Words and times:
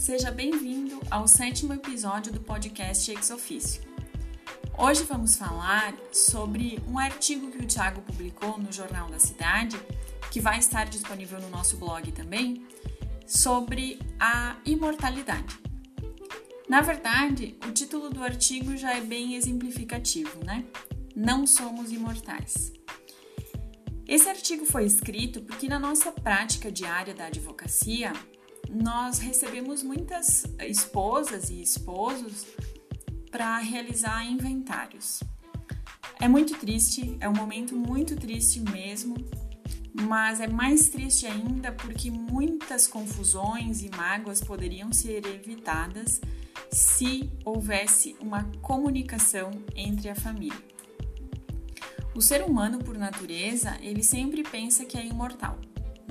Seja 0.00 0.30
bem-vindo 0.30 0.98
ao 1.10 1.28
sétimo 1.28 1.74
episódio 1.74 2.32
do 2.32 2.40
podcast 2.40 3.10
Ex 3.10 3.30
Officio. 3.30 3.82
Hoje 4.78 5.02
vamos 5.02 5.36
falar 5.36 5.94
sobre 6.10 6.82
um 6.88 6.98
artigo 6.98 7.50
que 7.50 7.58
o 7.58 7.66
Thiago 7.66 8.00
publicou 8.00 8.58
no 8.58 8.72
Jornal 8.72 9.10
da 9.10 9.18
Cidade, 9.18 9.78
que 10.32 10.40
vai 10.40 10.58
estar 10.58 10.86
disponível 10.86 11.38
no 11.38 11.50
nosso 11.50 11.76
blog 11.76 12.10
também, 12.12 12.66
sobre 13.26 14.00
a 14.18 14.56
imortalidade. 14.64 15.60
Na 16.66 16.80
verdade, 16.80 17.58
o 17.68 17.70
título 17.70 18.08
do 18.08 18.24
artigo 18.24 18.78
já 18.78 18.94
é 18.94 19.02
bem 19.02 19.34
exemplificativo, 19.34 20.42
né? 20.42 20.64
Não 21.14 21.46
somos 21.46 21.92
imortais. 21.92 22.72
Esse 24.08 24.30
artigo 24.30 24.64
foi 24.64 24.86
escrito 24.86 25.42
porque 25.42 25.68
na 25.68 25.78
nossa 25.78 26.10
prática 26.10 26.72
diária 26.72 27.12
da 27.12 27.26
advocacia, 27.26 28.14
nós 28.70 29.18
recebemos 29.18 29.82
muitas 29.82 30.44
esposas 30.60 31.50
e 31.50 31.60
esposos 31.60 32.46
para 33.30 33.58
realizar 33.58 34.24
inventários. 34.24 35.20
É 36.20 36.28
muito 36.28 36.58
triste, 36.58 37.16
é 37.20 37.28
um 37.28 37.34
momento 37.34 37.74
muito 37.74 38.14
triste 38.14 38.60
mesmo, 38.60 39.16
mas 40.02 40.40
é 40.40 40.46
mais 40.46 40.88
triste 40.88 41.26
ainda 41.26 41.72
porque 41.72 42.10
muitas 42.10 42.86
confusões 42.86 43.82
e 43.82 43.90
mágoas 43.90 44.40
poderiam 44.40 44.92
ser 44.92 45.24
evitadas 45.26 46.20
se 46.70 47.30
houvesse 47.44 48.16
uma 48.20 48.44
comunicação 48.60 49.50
entre 49.74 50.08
a 50.08 50.14
família. 50.14 50.70
O 52.14 52.20
ser 52.20 52.42
humano, 52.42 52.78
por 52.78 52.98
natureza, 52.98 53.78
ele 53.80 54.02
sempre 54.02 54.42
pensa 54.42 54.84
que 54.84 54.98
é 54.98 55.06
imortal, 55.06 55.58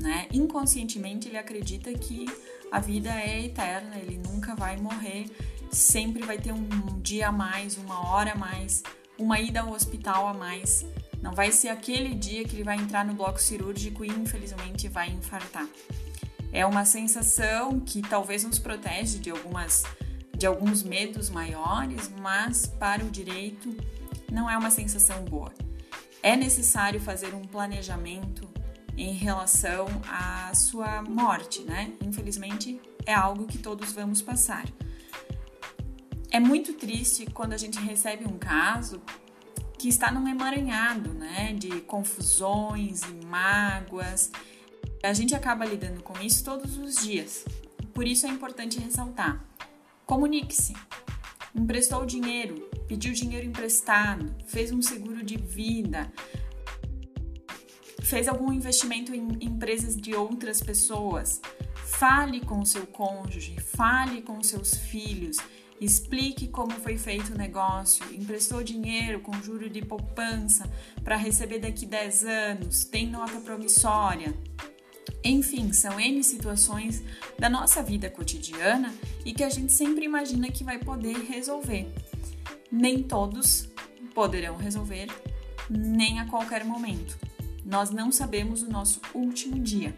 né? 0.00 0.26
Inconscientemente 0.32 1.28
ele 1.28 1.36
acredita 1.36 1.92
que 1.92 2.26
a 2.70 2.80
vida 2.80 3.10
é 3.10 3.46
eterna, 3.46 3.96
ele 3.96 4.18
nunca 4.18 4.54
vai 4.54 4.76
morrer, 4.76 5.26
sempre 5.70 6.22
vai 6.22 6.38
ter 6.38 6.52
um 6.52 6.68
dia 7.00 7.28
a 7.28 7.32
mais, 7.32 7.76
uma 7.76 8.08
hora 8.08 8.32
a 8.32 8.36
mais, 8.36 8.82
uma 9.18 9.40
ida 9.40 9.60
ao 9.60 9.72
hospital 9.72 10.28
a 10.28 10.34
mais. 10.34 10.84
Não 11.20 11.32
vai 11.32 11.50
ser 11.50 11.68
aquele 11.68 12.14
dia 12.14 12.44
que 12.44 12.56
ele 12.56 12.64
vai 12.64 12.76
entrar 12.76 13.04
no 13.04 13.14
bloco 13.14 13.40
cirúrgico 13.40 14.04
e 14.04 14.08
infelizmente 14.08 14.88
vai 14.88 15.08
infartar. 15.10 15.66
É 16.52 16.64
uma 16.64 16.84
sensação 16.84 17.80
que 17.80 18.00
talvez 18.00 18.44
nos 18.44 18.58
protege 18.58 19.18
de 19.18 19.30
algumas 19.30 19.84
de 20.36 20.46
alguns 20.46 20.84
medos 20.84 21.28
maiores, 21.28 22.08
mas 22.20 22.64
para 22.64 23.04
o 23.04 23.10
direito 23.10 23.76
não 24.30 24.48
é 24.48 24.56
uma 24.56 24.70
sensação 24.70 25.24
boa. 25.24 25.52
É 26.22 26.36
necessário 26.36 27.00
fazer 27.00 27.34
um 27.34 27.42
planejamento 27.42 28.48
em 28.98 29.12
relação 29.12 29.86
à 30.08 30.52
sua 30.54 31.02
morte, 31.02 31.62
né? 31.62 31.92
Infelizmente 32.04 32.80
é 33.06 33.14
algo 33.14 33.46
que 33.46 33.56
todos 33.56 33.92
vamos 33.92 34.20
passar. 34.20 34.66
É 36.30 36.40
muito 36.40 36.74
triste 36.74 37.24
quando 37.32 37.52
a 37.52 37.56
gente 37.56 37.78
recebe 37.78 38.26
um 38.26 38.36
caso 38.36 39.00
que 39.78 39.88
está 39.88 40.10
num 40.10 40.26
emaranhado, 40.26 41.14
né, 41.14 41.54
de 41.54 41.80
confusões 41.82 43.02
e 43.02 43.24
mágoas. 43.24 44.32
A 45.02 45.12
gente 45.12 45.34
acaba 45.34 45.64
lidando 45.64 46.02
com 46.02 46.20
isso 46.20 46.44
todos 46.44 46.76
os 46.76 46.96
dias. 46.96 47.44
Por 47.94 48.06
isso 48.06 48.26
é 48.26 48.28
importante 48.28 48.80
ressaltar: 48.80 49.44
comunique-se. 50.04 50.74
Emprestou 51.54 52.04
dinheiro, 52.04 52.68
pediu 52.86 53.12
dinheiro 53.12 53.46
emprestado, 53.46 54.34
fez 54.46 54.70
um 54.70 54.82
seguro 54.82 55.24
de 55.24 55.36
vida, 55.36 56.12
fez 58.08 58.26
algum 58.26 58.50
investimento 58.50 59.14
em 59.14 59.36
empresas 59.38 59.94
de 59.94 60.14
outras 60.14 60.62
pessoas, 60.62 61.42
fale 61.74 62.40
com 62.40 62.60
o 62.60 62.66
seu 62.66 62.86
cônjuge, 62.86 63.54
fale 63.60 64.22
com 64.22 64.42
seus 64.42 64.74
filhos, 64.74 65.36
explique 65.78 66.48
como 66.48 66.70
foi 66.70 66.96
feito 66.96 67.34
o 67.34 67.36
negócio, 67.36 68.02
emprestou 68.14 68.64
dinheiro 68.64 69.20
com 69.20 69.32
juro 69.42 69.68
de 69.68 69.84
poupança 69.84 70.68
para 71.04 71.16
receber 71.16 71.58
daqui 71.58 71.84
10 71.84 72.24
anos, 72.24 72.84
tem 72.84 73.06
nota 73.06 73.40
promissória. 73.40 74.34
Enfim, 75.22 75.70
são 75.74 76.00
N 76.00 76.24
situações 76.24 77.02
da 77.38 77.50
nossa 77.50 77.82
vida 77.82 78.08
cotidiana 78.08 78.94
e 79.22 79.34
que 79.34 79.44
a 79.44 79.50
gente 79.50 79.72
sempre 79.72 80.06
imagina 80.06 80.50
que 80.50 80.64
vai 80.64 80.78
poder 80.78 81.26
resolver. 81.26 81.86
Nem 82.72 83.02
todos 83.02 83.68
poderão 84.14 84.56
resolver, 84.56 85.08
nem 85.68 86.20
a 86.20 86.26
qualquer 86.26 86.64
momento 86.64 87.28
nós 87.68 87.90
não 87.90 88.10
sabemos 88.10 88.62
o 88.62 88.70
nosso 88.70 88.98
último 89.14 89.58
dia. 89.58 89.94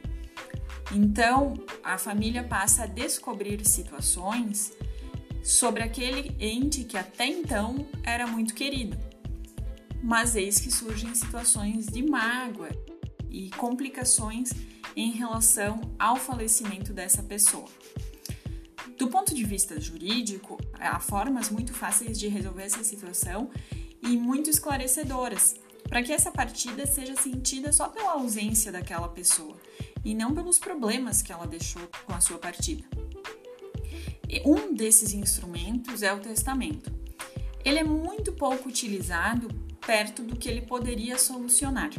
Então, 0.93 1.55
a 1.85 1.97
família 1.97 2.43
passa 2.43 2.83
a 2.83 2.87
descobrir 2.87 3.65
situações 3.65 4.73
sobre 5.41 5.85
aquele 5.85 6.35
ente 6.41 6.83
que 6.83 6.99
até 6.99 7.27
então 7.27 7.87
era 8.03 8.27
muito 8.27 8.55
querido. 8.55 8.99
Mas 10.03 10.35
eis 10.35 10.59
que 10.59 10.71
surgem 10.71 11.15
situações 11.15 11.87
de 11.87 12.03
mágoa 12.03 12.71
e 13.31 13.51
complicações 13.51 14.51
em 14.97 15.13
relação 15.13 15.81
ao 15.97 16.17
falecimento 16.17 16.93
dessa 16.93 17.23
pessoa. 17.23 17.69
Do 18.99 19.07
ponto 19.07 19.33
de 19.33 19.45
vista 19.45 19.81
jurídico, 19.81 20.59
há 20.75 20.99
formas 20.99 21.49
muito 21.51 21.73
fáceis 21.73 22.19
de 22.19 22.27
resolver 22.27 22.65
essa 22.65 22.83
situação 22.83 23.49
e 24.03 24.17
muito 24.17 24.51
esclarecedoras, 24.51 25.55
para 25.91 26.03
que 26.05 26.13
essa 26.13 26.31
partida 26.31 26.87
seja 26.87 27.17
sentida 27.17 27.73
só 27.73 27.89
pela 27.89 28.13
ausência 28.13 28.71
daquela 28.71 29.09
pessoa 29.09 29.57
e 30.05 30.15
não 30.15 30.33
pelos 30.33 30.57
problemas 30.57 31.21
que 31.21 31.33
ela 31.33 31.49
deixou 31.49 31.83
com 32.07 32.15
a 32.15 32.21
sua 32.21 32.39
partida. 32.39 32.85
Um 34.45 34.73
desses 34.73 35.13
instrumentos 35.13 36.03
é 36.05 36.13
o 36.13 36.21
testamento. 36.21 36.93
Ele 37.65 37.81
é 37.81 37.85
muito 37.85 38.33
pouco 38.33 38.69
utilizado 38.69 39.49
perto 39.85 40.23
do 40.23 40.37
que 40.37 40.49
ele 40.49 40.63
poderia 40.63 41.19
solucionar. 41.19 41.91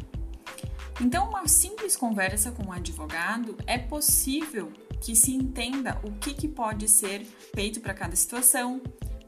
Então, 1.01 1.29
uma 1.29 1.47
simples 1.47 1.97
conversa 1.97 2.51
com 2.51 2.67
um 2.67 2.71
advogado 2.71 3.57
é 3.67 3.77
possível 3.77 4.71
que 5.01 5.15
se 5.15 5.33
entenda 5.33 5.99
o 6.03 6.11
que, 6.13 6.33
que 6.33 6.47
pode 6.47 6.87
ser 6.87 7.25
feito 7.53 7.81
para 7.81 7.93
cada 7.93 8.15
situação, 8.15 8.81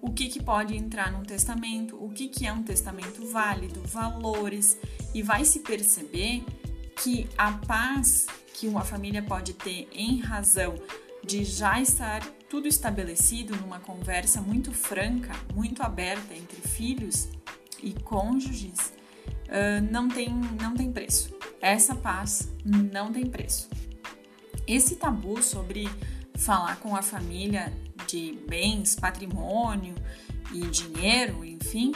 o 0.03 0.11
que, 0.11 0.27
que 0.27 0.43
pode 0.43 0.75
entrar 0.75 1.09
num 1.13 1.23
testamento, 1.23 1.95
o 1.95 2.09
que, 2.09 2.27
que 2.27 2.45
é 2.45 2.51
um 2.51 2.61
testamento 2.61 3.25
válido, 3.25 3.81
valores, 3.83 4.77
e 5.13 5.23
vai 5.23 5.45
se 5.45 5.61
perceber 5.61 6.43
que 7.01 7.25
a 7.37 7.53
paz 7.53 8.27
que 8.53 8.67
uma 8.67 8.81
família 8.81 9.23
pode 9.23 9.53
ter 9.53 9.87
em 9.93 10.19
razão 10.19 10.75
de 11.25 11.45
já 11.45 11.79
estar 11.79 12.21
tudo 12.49 12.67
estabelecido 12.67 13.55
numa 13.55 13.79
conversa 13.79 14.41
muito 14.41 14.73
franca, 14.73 15.31
muito 15.55 15.81
aberta 15.81 16.33
entre 16.33 16.59
filhos 16.59 17.29
e 17.81 17.93
cônjuges, 17.93 18.91
uh, 19.47 19.81
não, 19.89 20.09
tem, 20.09 20.29
não 20.61 20.73
tem 20.73 20.91
preço. 20.91 21.33
Essa 21.61 21.95
paz 21.95 22.49
não 22.65 23.09
tem 23.09 23.25
preço. 23.25 23.69
Esse 24.67 24.97
tabu 24.97 25.41
sobre 25.41 25.89
falar 26.35 26.75
com 26.81 26.93
a 26.93 27.01
família 27.01 27.71
de 28.07 28.37
bens, 28.47 28.95
patrimônio 28.95 29.95
e 30.51 30.61
dinheiro, 30.67 31.43
enfim, 31.43 31.91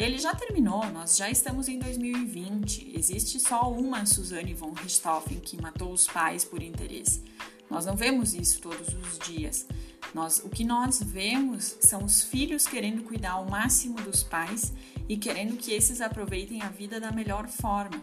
ele 0.00 0.16
já 0.16 0.34
terminou, 0.34 0.86
nós 0.86 1.14
já 1.14 1.28
estamos 1.30 1.68
em 1.68 1.78
2020. 1.78 2.92
Existe 2.96 3.38
só 3.38 3.70
uma 3.70 4.06
Suzanne 4.06 4.54
von 4.54 4.72
Richthofen 4.72 5.38
que 5.38 5.60
matou 5.60 5.92
os 5.92 6.06
pais 6.06 6.42
por 6.42 6.62
interesse. 6.62 7.22
Nós 7.68 7.84
não 7.84 7.94
vemos 7.94 8.32
isso 8.32 8.62
todos 8.62 8.88
os 8.94 9.18
dias. 9.18 9.66
Nós, 10.14 10.38
o 10.42 10.48
que 10.48 10.64
nós 10.64 11.02
vemos 11.02 11.76
são 11.80 12.02
os 12.02 12.22
filhos 12.22 12.66
querendo 12.66 13.02
cuidar 13.02 13.32
ao 13.32 13.44
máximo 13.44 14.00
dos 14.00 14.22
pais 14.22 14.72
e 15.06 15.18
querendo 15.18 15.58
que 15.58 15.72
esses 15.72 16.00
aproveitem 16.00 16.62
a 16.62 16.70
vida 16.70 16.98
da 16.98 17.12
melhor 17.12 17.46
forma. 17.46 18.02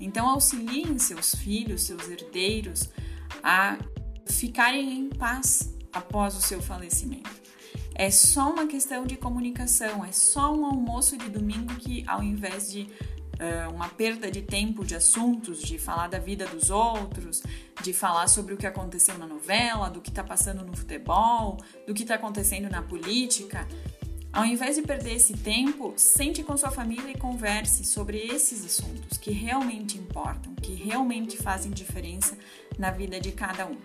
Então, 0.00 0.26
auxiliem 0.26 0.98
seus 0.98 1.34
filhos, 1.34 1.82
seus 1.82 2.08
herdeiros, 2.08 2.88
a 3.42 3.76
ficarem 4.26 4.98
em 4.98 5.10
paz 5.10 5.73
após 5.94 6.36
o 6.36 6.42
seu 6.42 6.60
falecimento. 6.60 7.30
É 7.94 8.10
só 8.10 8.50
uma 8.50 8.66
questão 8.66 9.06
de 9.06 9.16
comunicação, 9.16 10.04
é 10.04 10.10
só 10.10 10.52
um 10.52 10.66
almoço 10.66 11.16
de 11.16 11.28
domingo 11.28 11.74
que, 11.76 12.04
ao 12.08 12.22
invés 12.22 12.72
de 12.72 12.88
uh, 13.34 13.72
uma 13.72 13.88
perda 13.88 14.30
de 14.30 14.42
tempo 14.42 14.84
de 14.84 14.96
assuntos, 14.96 15.62
de 15.62 15.78
falar 15.78 16.08
da 16.08 16.18
vida 16.18 16.44
dos 16.46 16.70
outros, 16.70 17.42
de 17.82 17.92
falar 17.92 18.26
sobre 18.28 18.54
o 18.54 18.56
que 18.56 18.66
aconteceu 18.66 19.16
na 19.16 19.26
novela, 19.26 19.88
do 19.88 20.00
que 20.00 20.10
está 20.10 20.24
passando 20.24 20.64
no 20.64 20.76
futebol, 20.76 21.58
do 21.86 21.94
que 21.94 22.02
está 22.02 22.16
acontecendo 22.16 22.68
na 22.68 22.82
política, 22.82 23.66
ao 24.32 24.44
invés 24.44 24.74
de 24.74 24.82
perder 24.82 25.14
esse 25.14 25.34
tempo, 25.34 25.94
sente 25.96 26.42
com 26.42 26.56
sua 26.56 26.72
família 26.72 27.12
e 27.12 27.16
converse 27.16 27.84
sobre 27.84 28.18
esses 28.18 28.64
assuntos 28.64 29.16
que 29.16 29.30
realmente 29.30 29.96
importam, 29.96 30.52
que 30.56 30.74
realmente 30.74 31.36
fazem 31.36 31.70
diferença 31.70 32.36
na 32.76 32.90
vida 32.90 33.20
de 33.20 33.30
cada 33.30 33.66
um. 33.66 33.76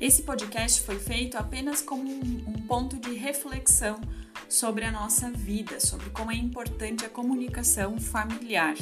Esse 0.00 0.22
podcast 0.22 0.80
foi 0.80 0.98
feito 0.98 1.36
apenas 1.36 1.82
como 1.82 2.10
um, 2.10 2.44
um 2.46 2.62
ponto 2.66 2.96
de 2.96 3.12
reflexão 3.12 4.00
sobre 4.48 4.86
a 4.86 4.90
nossa 4.90 5.30
vida, 5.30 5.78
sobre 5.78 6.08
como 6.08 6.32
é 6.32 6.34
importante 6.34 7.04
a 7.04 7.08
comunicação 7.10 8.00
familiar. 8.00 8.74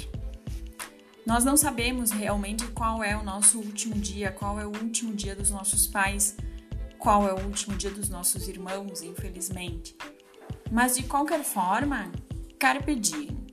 Nós 1.27 1.45
não 1.45 1.57
sabemos 1.57 2.13
realmente 2.13 2.65
qual 2.69 3.03
é 3.03 3.17
o 3.17 3.25
nosso 3.25 3.59
último 3.59 3.97
dia, 3.97 4.31
qual 4.31 4.61
é 4.61 4.65
o 4.65 4.69
último 4.69 5.13
dia 5.13 5.35
dos 5.35 5.51
nossos 5.51 5.89
pais, 5.89 6.37
qual 6.99 7.27
é 7.27 7.33
o 7.35 7.45
último 7.45 7.77
dia 7.77 7.91
dos 7.91 8.09
nossos 8.09 8.47
irmãos, 8.47 9.03
infelizmente. 9.03 9.97
Mas 10.71 10.97
de 10.97 11.03
qualquer 11.03 11.43
forma, 11.43 12.13
carpe 12.61 12.95
diem. 12.95 13.48